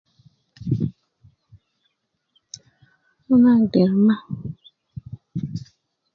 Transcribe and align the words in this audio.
Ana 3.33 3.51
agder 3.57 3.91
ma 4.05 4.15